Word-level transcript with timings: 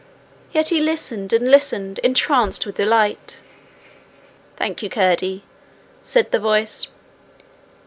Yet 0.51 0.69
he 0.69 0.79
listened, 0.79 1.31
and 1.31 1.51
listened, 1.51 1.99
entranced 1.99 2.65
with 2.65 2.77
delight. 2.77 3.37
'Thank 4.55 4.81
you, 4.81 4.89
Curdie, 4.89 5.43
said 6.01 6.31
the 6.31 6.39
voice. 6.39 6.87